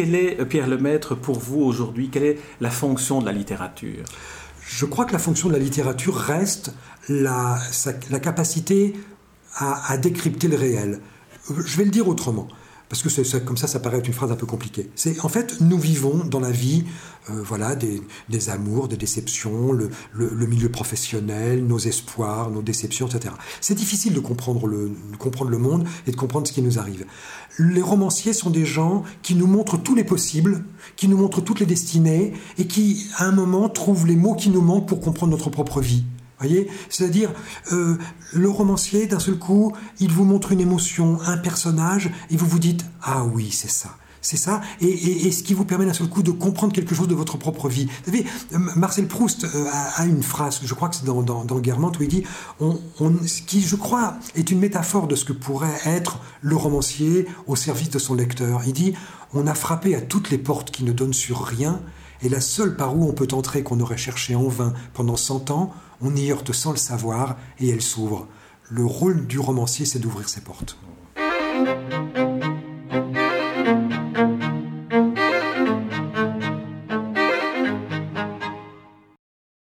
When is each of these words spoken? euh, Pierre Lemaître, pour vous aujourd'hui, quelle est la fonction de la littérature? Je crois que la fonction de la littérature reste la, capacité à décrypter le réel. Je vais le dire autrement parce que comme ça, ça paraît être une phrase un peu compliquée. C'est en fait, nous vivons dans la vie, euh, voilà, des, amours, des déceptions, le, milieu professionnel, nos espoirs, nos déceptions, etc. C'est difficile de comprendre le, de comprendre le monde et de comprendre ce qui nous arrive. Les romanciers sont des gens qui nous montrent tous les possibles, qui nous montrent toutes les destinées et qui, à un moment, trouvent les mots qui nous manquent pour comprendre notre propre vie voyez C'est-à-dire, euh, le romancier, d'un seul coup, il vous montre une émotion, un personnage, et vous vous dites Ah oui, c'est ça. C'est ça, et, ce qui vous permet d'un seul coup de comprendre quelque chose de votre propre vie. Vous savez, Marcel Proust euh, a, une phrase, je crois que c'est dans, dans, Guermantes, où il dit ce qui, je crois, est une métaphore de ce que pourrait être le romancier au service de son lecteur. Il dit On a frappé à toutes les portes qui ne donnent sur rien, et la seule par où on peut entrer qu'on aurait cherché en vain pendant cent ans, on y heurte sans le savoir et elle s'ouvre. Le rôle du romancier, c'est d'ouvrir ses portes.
euh, 0.00 0.44
Pierre 0.44 0.68
Lemaître, 0.68 1.14
pour 1.14 1.38
vous 1.38 1.60
aujourd'hui, 1.60 2.08
quelle 2.10 2.24
est 2.24 2.38
la 2.60 2.70
fonction 2.70 3.20
de 3.20 3.26
la 3.26 3.32
littérature? 3.32 4.04
Je 4.66 4.84
crois 4.86 5.04
que 5.04 5.12
la 5.12 5.18
fonction 5.18 5.48
de 5.48 5.54
la 5.54 5.58
littérature 5.58 6.16
reste 6.16 6.74
la, 7.08 7.58
capacité 8.22 8.94
à 9.56 9.98
décrypter 9.98 10.48
le 10.48 10.56
réel. 10.56 11.00
Je 11.48 11.76
vais 11.76 11.84
le 11.84 11.90
dire 11.90 12.08
autrement 12.08 12.48
parce 12.92 13.02
que 13.02 13.38
comme 13.38 13.56
ça, 13.56 13.66
ça 13.66 13.80
paraît 13.80 13.96
être 13.96 14.06
une 14.06 14.12
phrase 14.12 14.30
un 14.32 14.36
peu 14.36 14.44
compliquée. 14.44 14.90
C'est 14.96 15.24
en 15.24 15.30
fait, 15.30 15.62
nous 15.62 15.78
vivons 15.78 16.26
dans 16.26 16.40
la 16.40 16.50
vie, 16.50 16.84
euh, 17.30 17.42
voilà, 17.42 17.74
des, 17.74 18.50
amours, 18.50 18.86
des 18.86 18.98
déceptions, 18.98 19.72
le, 19.72 20.46
milieu 20.46 20.68
professionnel, 20.68 21.66
nos 21.66 21.78
espoirs, 21.78 22.50
nos 22.50 22.60
déceptions, 22.60 23.06
etc. 23.06 23.34
C'est 23.62 23.74
difficile 23.74 24.12
de 24.12 24.20
comprendre 24.20 24.66
le, 24.66 24.92
de 25.10 25.16
comprendre 25.16 25.50
le 25.50 25.56
monde 25.56 25.88
et 26.06 26.10
de 26.10 26.16
comprendre 26.16 26.46
ce 26.46 26.52
qui 26.52 26.60
nous 26.60 26.78
arrive. 26.78 27.06
Les 27.58 27.80
romanciers 27.80 28.34
sont 28.34 28.50
des 28.50 28.66
gens 28.66 29.04
qui 29.22 29.36
nous 29.36 29.46
montrent 29.46 29.78
tous 29.78 29.94
les 29.94 30.04
possibles, 30.04 30.62
qui 30.96 31.08
nous 31.08 31.16
montrent 31.16 31.40
toutes 31.40 31.60
les 31.60 31.66
destinées 31.66 32.34
et 32.58 32.66
qui, 32.66 33.06
à 33.16 33.24
un 33.24 33.32
moment, 33.32 33.70
trouvent 33.70 34.06
les 34.06 34.16
mots 34.16 34.34
qui 34.34 34.50
nous 34.50 34.60
manquent 34.60 34.88
pour 34.88 35.00
comprendre 35.00 35.32
notre 35.32 35.48
propre 35.48 35.80
vie 35.80 36.04
voyez 36.42 36.68
C'est-à-dire, 36.88 37.32
euh, 37.72 37.96
le 38.32 38.48
romancier, 38.48 39.06
d'un 39.06 39.18
seul 39.18 39.38
coup, 39.38 39.72
il 40.00 40.10
vous 40.10 40.24
montre 40.24 40.52
une 40.52 40.60
émotion, 40.60 41.18
un 41.26 41.38
personnage, 41.38 42.10
et 42.30 42.36
vous 42.36 42.46
vous 42.46 42.58
dites 42.58 42.84
Ah 43.02 43.24
oui, 43.24 43.50
c'est 43.50 43.70
ça. 43.70 43.96
C'est 44.24 44.36
ça, 44.36 44.60
et, 44.80 45.32
ce 45.32 45.42
qui 45.42 45.52
vous 45.52 45.64
permet 45.64 45.84
d'un 45.84 45.92
seul 45.92 46.06
coup 46.06 46.22
de 46.22 46.30
comprendre 46.30 46.72
quelque 46.72 46.94
chose 46.94 47.08
de 47.08 47.14
votre 47.14 47.38
propre 47.38 47.68
vie. 47.68 47.86
Vous 47.86 48.12
savez, 48.12 48.24
Marcel 48.76 49.08
Proust 49.08 49.44
euh, 49.44 49.66
a, 49.96 50.06
une 50.06 50.22
phrase, 50.22 50.60
je 50.64 50.74
crois 50.74 50.88
que 50.88 50.94
c'est 50.94 51.04
dans, 51.04 51.22
dans, 51.22 51.58
Guermantes, 51.58 51.98
où 51.98 52.04
il 52.04 52.08
dit 52.08 52.22
ce 52.60 53.42
qui, 53.42 53.62
je 53.62 53.74
crois, 53.74 54.14
est 54.36 54.52
une 54.52 54.60
métaphore 54.60 55.08
de 55.08 55.16
ce 55.16 55.24
que 55.24 55.32
pourrait 55.32 55.76
être 55.86 56.20
le 56.40 56.54
romancier 56.54 57.26
au 57.48 57.56
service 57.56 57.90
de 57.90 57.98
son 57.98 58.14
lecteur. 58.14 58.62
Il 58.64 58.72
dit 58.72 58.94
On 59.34 59.48
a 59.48 59.54
frappé 59.54 59.96
à 59.96 60.00
toutes 60.00 60.30
les 60.30 60.38
portes 60.38 60.70
qui 60.70 60.84
ne 60.84 60.92
donnent 60.92 61.12
sur 61.12 61.42
rien, 61.42 61.80
et 62.22 62.28
la 62.28 62.40
seule 62.40 62.76
par 62.76 62.96
où 62.96 63.08
on 63.08 63.12
peut 63.12 63.28
entrer 63.32 63.62
qu'on 63.62 63.80
aurait 63.80 63.96
cherché 63.96 64.34
en 64.34 64.48
vain 64.48 64.72
pendant 64.94 65.16
cent 65.16 65.50
ans, 65.50 65.72
on 66.00 66.14
y 66.14 66.30
heurte 66.30 66.52
sans 66.52 66.70
le 66.70 66.76
savoir 66.76 67.36
et 67.58 67.68
elle 67.68 67.82
s'ouvre. 67.82 68.28
Le 68.70 68.84
rôle 68.84 69.26
du 69.26 69.38
romancier, 69.38 69.84
c'est 69.84 69.98
d'ouvrir 69.98 70.28
ses 70.28 70.40
portes. 70.40 70.78